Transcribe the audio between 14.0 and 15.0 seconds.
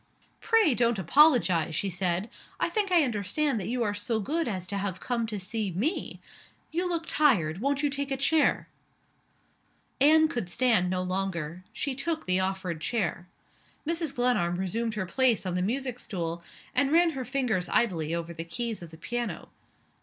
Glenarm resumed